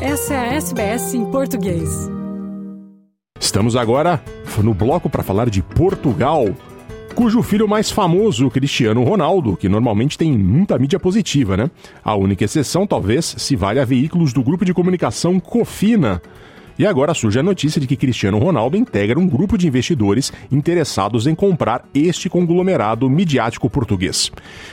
Essa 0.00 0.34
é 0.34 0.36
a 0.36 0.54
SBS 0.56 1.14
em 1.14 1.24
português. 1.30 1.88
Estamos 3.40 3.74
agora 3.74 4.22
no 4.62 4.74
bloco 4.74 5.08
para 5.08 5.22
falar 5.22 5.48
de 5.48 5.62
Portugal, 5.62 6.44
cujo 7.14 7.42
filho 7.42 7.66
mais 7.66 7.90
famoso, 7.90 8.50
Cristiano 8.50 9.02
Ronaldo, 9.02 9.56
que 9.56 9.70
normalmente 9.70 10.18
tem 10.18 10.36
muita 10.36 10.78
mídia 10.78 11.00
positiva, 11.00 11.56
né? 11.56 11.70
A 12.04 12.14
única 12.14 12.44
exceção, 12.44 12.86
talvez, 12.86 13.24
se 13.38 13.56
vale 13.56 13.80
a 13.80 13.86
veículos 13.86 14.34
do 14.34 14.42
grupo 14.42 14.66
de 14.66 14.74
comunicação 14.74 15.40
Cofina. 15.40 16.20
E 16.78 16.86
agora 16.86 17.14
surge 17.14 17.38
a 17.38 17.42
notícia 17.42 17.80
de 17.80 17.86
que 17.86 17.96
Cristiano 17.96 18.38
Ronaldo 18.38 18.76
integra 18.76 19.18
um 19.18 19.26
grupo 19.26 19.56
de 19.56 19.66
investidores 19.66 20.32
interessados 20.52 21.26
em 21.26 21.34
comprar 21.34 21.88
este 21.94 22.28
conglomerado 22.28 23.08
midiático 23.08 23.70
português. 23.70 24.30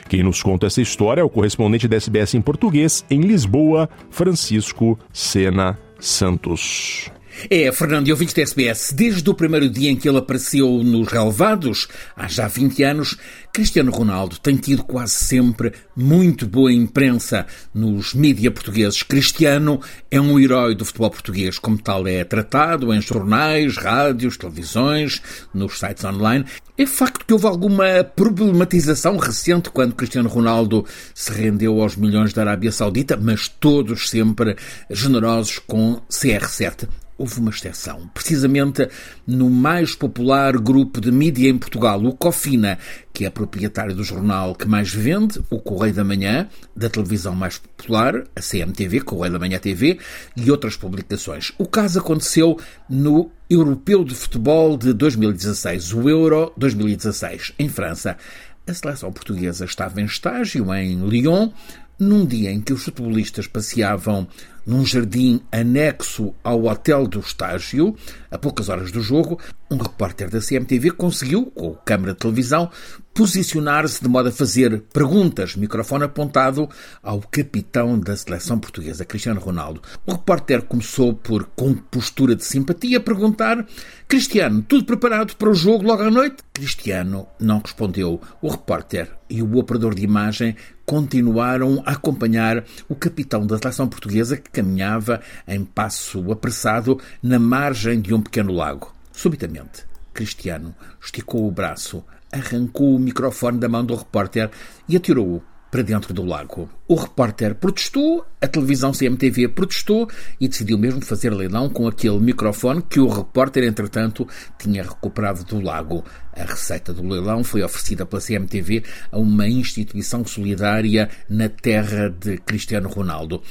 Quem 0.10 0.24
nos 0.24 0.44
conta 0.44 0.68
essa 0.68 0.82
história 0.82 1.22
é 1.22 1.24
o 1.24 1.30
correspondente 1.30 1.88
da 1.88 1.96
SBS 1.96 2.36
em 2.36 2.42
português 2.42 3.05
em 3.10 3.22
Lisboa, 3.22 3.90
Francisco 4.10 5.00
Sena 5.12 5.77
Santos. 6.00 7.10
É, 7.50 7.72
Fernando 7.72 8.08
e 8.08 8.12
ouvintes 8.12 8.34
da 8.34 8.42
SBS, 8.42 8.94
desde 8.94 9.28
o 9.30 9.34
primeiro 9.34 9.70
dia 9.70 9.90
em 9.90 9.96
que 9.96 10.08
ele 10.08 10.18
apareceu 10.18 10.84
nos 10.84 11.08
relevados, 11.08 11.88
há 12.16 12.28
já 12.28 12.48
20 12.48 12.84
anos, 12.84 13.18
Cristiano 13.52 13.91
Ronaldo 13.91 14.38
tem 14.38 14.55
tido 14.55 14.84
quase 14.84 15.14
sempre 15.14 15.74
muito 15.96 16.48
boa 16.48 16.72
imprensa 16.72 17.46
nos 17.74 18.14
mídia 18.14 18.52
portugueses. 18.52 19.04
Cristiano 19.04 19.82
é 20.10 20.22
um 20.22 20.40
herói 20.40 20.76
do 20.76 20.86
futebol 20.86 21.10
português, 21.10 21.58
como 21.58 21.77
tal 21.77 22.08
é 22.08 22.24
tratado 22.24 22.94
em 22.94 23.02
jornais, 23.02 23.77
rádios, 23.77 24.38
televisões, 24.38 25.22
nos 25.54 25.80
sites 25.80 26.04
online. 26.04 26.46
É 26.77 26.86
facto 26.86 27.26
que 27.26 27.34
houve 27.34 27.46
alguma 27.46 28.04
problematização 28.04 29.18
recente 29.18 29.70
quando 29.70 29.96
Cristiano 29.96 30.30
Ronaldo 30.30 30.86
se 31.13 31.32
rendeu 31.32 31.82
aos 31.82 31.96
milhões 31.96 32.34
da 32.34 32.41
Arábia 32.41 32.72
Saudita, 32.72 33.18
mas 33.18 33.48
todos 33.48 34.10
sempre 34.10 34.55
generosos 34.90 35.60
com 35.60 36.02
CR7 36.10 36.88
houve 37.18 37.40
uma 37.40 37.52
exceção. 37.52 38.10
Precisamente 38.14 38.88
no 39.26 39.50
mais 39.50 39.96
popular 39.96 40.58
grupo 40.58 41.00
de 41.00 41.12
mídia 41.12 41.50
em 41.50 41.58
Portugal, 41.58 42.04
o 42.04 42.16
Cofina, 42.16 42.78
que 43.14 43.26
é 43.26 43.30
proprietário 43.30 43.96
do 43.96 44.04
jornal 44.04 44.56
que 44.56 44.68
mais 44.68 44.94
vende, 44.94 45.41
o 45.50 45.60
Correio 45.60 45.94
da 45.94 46.04
Manhã, 46.04 46.48
da 46.76 46.90
televisão 46.90 47.36
mais 47.36 47.58
popular, 47.58 48.24
a 48.36 48.41
CMTV, 48.41 49.02
Correio 49.02 49.34
da 49.34 49.40
Manhã 49.40 49.60
TV, 49.60 50.00
e 50.36 50.50
outras 50.50 50.76
publicações. 50.76 51.52
O 51.58 51.66
caso 51.66 52.00
aconteceu 52.00 52.60
no 52.90 53.32
Europeu 53.50 54.04
de 54.04 54.16
Futebol 54.16 54.78
de 54.78 54.94
2016, 54.94 55.94
o 55.94 56.10
Euro 56.10 56.52
2016, 56.58 57.54
em 57.60 57.70
França. 57.70 58.18
A 58.66 58.74
seleção 58.74 59.12
portuguesa 59.12 59.66
estava 59.66 60.02
em 60.02 60.06
estágio 60.06 60.74
em 60.74 61.06
Lyon, 61.06 61.52
num 62.00 62.26
dia 62.26 62.52
em 62.52 62.62
que 62.62 62.74
os 62.74 62.84
futebolistas 62.84 63.46
passeavam 63.46 64.28
num 64.66 64.86
jardim 64.86 65.42
anexo 65.52 66.34
ao 66.44 66.66
hotel 66.66 67.08
do 67.08 67.19
estágio, 67.19 67.96
a 68.31 68.38
poucas 68.38 68.69
horas 68.69 68.92
do 68.92 69.02
jogo, 69.02 69.40
um 69.69 69.78
repórter 69.78 70.30
da 70.30 70.40
CMTV 70.40 70.92
conseguiu, 70.92 71.47
com 71.47 71.74
câmara 71.74 72.14
de 72.14 72.19
televisão, 72.19 72.69
posicionar-se 73.14 74.02
de 74.02 74.09
modo 74.09 74.30
a 74.30 74.31
fazer 74.31 74.81
perguntas, 74.94 75.56
microfone 75.56 76.03
apontado 76.06 76.69
ao 77.02 77.19
capitão 77.22 78.00
da 78.00 78.16
seleção 78.16 78.59
portuguesa, 78.59 79.06
Cristiano 79.06 79.40
Ronaldo. 79.40 79.81
O 80.06 80.12
repórter 80.14 80.64
começou 80.64 81.14
por, 81.14 81.46
com 81.56 81.74
postura 81.74 82.36
de 82.36 82.44
simpatia, 82.44 83.00
perguntar: 83.00 83.66
Cristiano, 84.08 84.64
tudo 84.64 84.86
preparado 84.86 85.36
para 85.36 85.50
o 85.50 85.56
jogo 85.56 85.86
logo 85.86 86.03
à 86.03 86.12
noite? 86.12 86.38
Cristiano 86.53 87.28
não 87.40 87.59
respondeu. 87.59 88.22
O 88.41 88.50
repórter 88.50 89.09
e 89.30 89.41
o 89.41 89.58
operador 89.58 89.96
de 89.96 90.03
imagem 90.03 90.56
continuaram 90.86 91.81
a 91.86 91.94
acompanhar 91.94 92.64
o 92.90 92.96
capitão 92.96 93.47
da 93.47 93.58
seleção 93.58 93.88
portuguesa 93.88 94.38
caminhava 94.53 95.19
em 95.47 95.66
passo 95.66 96.31
apressado 96.31 97.00
na 97.22 97.40
margem 97.40 98.00
de 98.00 98.13
um 98.13 98.22
pequeno 98.22 98.53
lago. 98.53 98.94
Subitamente, 99.11 99.83
Cristiano 100.13 100.73
esticou 101.01 101.47
o 101.47 101.51
braço, 101.51 102.05
arrancou 102.31 102.95
o 102.95 103.00
microfone 103.00 103.59
da 103.59 103.67
mão 103.67 103.83
do 103.83 103.95
repórter 103.95 104.50
e 104.88 104.95
atirou-o 104.95 105.44
para 105.73 105.81
dentro 105.81 106.13
do 106.13 106.23
lago. 106.23 106.69
O 106.88 106.94
repórter 106.94 107.55
protestou, 107.55 108.23
a 108.39 108.47
televisão 108.47 108.91
CMTV 108.91 109.47
protestou 109.47 110.07
e 110.39 110.47
decidiu 110.47 110.78
mesmo 110.78 111.03
fazer 111.03 111.31
leilão 111.31 111.67
com 111.67 111.88
aquele 111.88 112.19
microfone 112.19 112.83
que 112.83 112.99
o 112.99 113.07
repórter, 113.07 113.63
entretanto, 113.63 114.28
tinha 114.59 114.83
recuperado 114.83 115.44
do 115.44 115.59
lago. 115.59 116.05
A 116.31 116.44
receita 116.44 116.94
do 116.94 117.01
leilão 117.01 117.44
foi 117.44 117.63
oferecida 117.63 118.05
pela 118.05 118.22
CMTV 118.22 118.83
a 119.11 119.17
uma 119.17 119.47
instituição 119.47 120.23
solidária 120.23 121.09
na 121.28 121.49
terra 121.49 122.07
de 122.07 122.38
Cristiano 122.38 122.88
Ronaldo. 122.88 123.41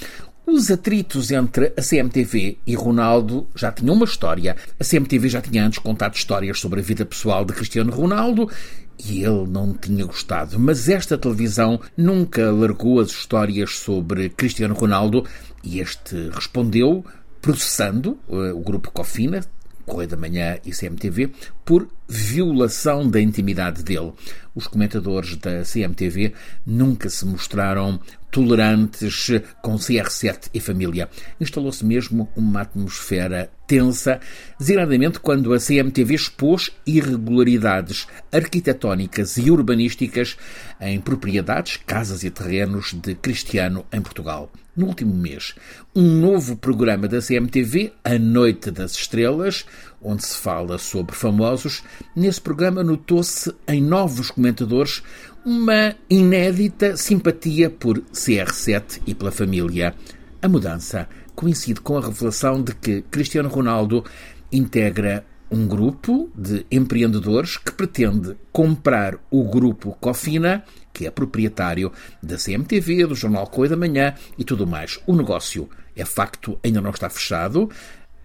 Os 0.44 0.72
atritos 0.72 1.30
entre 1.30 1.72
a 1.76 1.80
CMTV 1.80 2.58
e 2.66 2.75
Ronaldo 2.75 3.47
já 3.54 3.70
tinham 3.70 3.94
uma 3.94 4.04
história. 4.04 4.56
A 4.78 4.84
CMTV 4.84 5.28
já 5.28 5.41
tinha 5.41 5.64
antes 5.64 5.78
contado 5.78 6.16
histórias 6.16 6.58
sobre 6.58 6.80
a 6.80 6.82
vida 6.82 7.06
pessoal 7.06 7.44
de 7.44 7.53
Cristiano 7.53 7.92
Ronaldo 7.92 8.50
e 8.98 9.22
ele 9.22 9.47
não 9.47 9.72
tinha 9.72 10.04
gostado. 10.04 10.58
Mas 10.58 10.88
esta 10.88 11.16
televisão 11.16 11.80
nunca 11.97 12.50
largou 12.50 12.98
as 12.98 13.10
histórias 13.10 13.78
sobre 13.78 14.30
Cristiano 14.30 14.75
Ronaldo 14.75 15.25
e 15.62 15.78
este 15.78 16.30
respondeu 16.30 17.04
processando 17.41 18.19
uh, 18.28 18.56
o 18.56 18.60
grupo 18.60 18.91
Cofina, 18.91 19.44
Correio 19.87 20.10
da 20.10 20.16
Manhã 20.16 20.59
e 20.65 20.70
CMTV, 20.70 21.31
por 21.65 21.88
violação 22.09 23.09
da 23.09 23.20
intimidade 23.20 23.82
dele. 23.82 24.12
Os 24.54 24.66
comentadores 24.66 25.37
da 25.37 25.62
CMTV 25.62 26.34
nunca 26.66 27.09
se 27.09 27.25
mostraram 27.25 27.98
tolerantes 28.31 29.31
com 29.62 29.76
CR7 29.76 30.48
e 30.53 30.60
família. 30.60 31.09
Instalou-se 31.41 31.84
mesmo 31.84 32.28
uma 32.37 32.62
atmosfera 32.62 33.50
tensa, 33.66 34.21
designadamente 34.59 35.21
quando 35.21 35.53
a 35.54 35.59
CMTV 35.59 36.15
expôs 36.15 36.71
irregularidades 36.87 38.06
arquitetónicas 38.31 39.37
e 39.37 39.50
urbanísticas 39.50 40.37
em 40.81 41.00
propriedades, 41.00 41.78
casas 41.87 42.25
e 42.25 42.31
terrenos 42.31 42.92
de 42.94 43.15
Cristiano 43.15 43.84
em 43.92 44.00
Portugal. 44.00 44.50
No 44.75 44.87
último 44.87 45.15
mês, 45.15 45.55
um 45.94 46.00
novo 46.00 46.56
programa 46.56 47.06
da 47.06 47.21
CMTV, 47.21 47.93
A 48.03 48.19
Noite 48.19 48.71
das 48.71 48.93
Estrelas, 48.93 49.66
onde 50.00 50.25
se 50.25 50.34
fala 50.34 50.78
sobre 50.78 51.15
famosos, 51.15 51.83
nesse 52.16 52.41
programa 52.41 52.83
notou-se 52.83 53.55
em 53.69 53.83
novos 53.83 54.31
comentadores 54.31 55.03
uma 55.44 55.94
inédita 56.09 56.97
simpatia 56.97 57.69
por 57.69 57.99
CR7 58.15 59.03
e 59.06 59.15
pela 59.15 59.31
família. 59.31 59.94
A 60.41 60.49
mudança 60.49 61.06
coincide 61.34 61.83
com 61.83 61.99
a 61.99 62.00
revelação 62.00 62.62
de 62.62 62.75
que 62.75 63.03
Cristiano 63.03 63.50
Ronaldo 63.50 64.03
integra 64.50 65.22
um 65.53 65.67
grupo 65.67 66.31
de 66.35 66.67
empreendedores 66.71 67.59
que 67.59 67.73
pretende 67.73 68.35
comprar 68.51 69.19
o 69.31 69.45
grupo 69.45 69.97
Cofina, 70.01 70.65
que 70.93 71.07
é 71.07 71.11
proprietário 71.11 71.93
da 72.23 72.37
CMTV, 72.37 73.07
do 73.07 73.15
Jornal 73.15 73.47
Coisa 73.47 73.77
da 73.77 73.87
Manhã 73.87 74.15
e 74.39 74.45
tudo 74.45 74.67
mais. 74.67 74.99
O 75.07 75.15
negócio 75.15 75.69
é 75.95 76.05
facto, 76.05 76.59
ainda 76.65 76.81
não 76.81 76.91
está 76.91 77.09
fechado. 77.11 77.71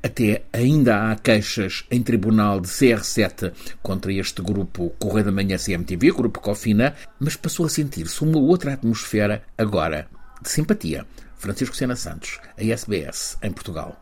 Até 0.01 0.43
ainda 0.53 1.11
há 1.11 1.15
queixas 1.15 1.83
em 1.91 2.01
tribunal 2.01 2.61
de 2.61 2.67
CR7 2.69 3.51
contra 3.81 4.13
este 4.13 4.41
grupo 4.41 4.91
Correio 4.97 5.25
da 5.25 5.31
Manhã 5.31 5.57
CMTV, 5.57 6.11
grupo 6.11 6.39
Cofina, 6.39 6.95
mas 7.19 7.35
passou 7.35 7.65
a 7.65 7.69
sentir-se 7.69 8.23
uma 8.23 8.39
outra 8.39 8.73
atmosfera 8.73 9.43
agora 9.57 10.07
de 10.41 10.49
simpatia. 10.49 11.05
Francisco 11.35 11.75
Sena 11.75 11.95
Santos, 11.95 12.39
a 12.57 12.63
SBS, 12.63 13.37
em 13.43 13.51
Portugal. 13.51 14.01